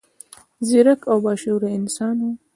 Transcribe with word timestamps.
ځیرک 0.67 1.01
او 1.11 1.17
با 1.23 1.33
شعوره 1.41 1.69
انسان 1.79 2.15
و. 2.23 2.33